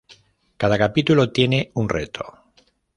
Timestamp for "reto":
1.87-2.25